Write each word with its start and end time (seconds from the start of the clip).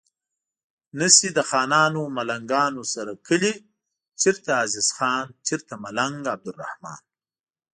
نه 0.99 1.07
شي 1.15 1.27
د 1.37 1.39
خانانو 1.49 2.01
ملنګانو 2.17 2.83
سره 2.93 3.11
کلي 3.27 3.53
چرته 4.21 4.49
عزیز 4.63 4.89
خان 4.97 5.25
چرته 5.47 5.73
ملنګ 5.83 6.17
عبدالرحمان 6.35 7.01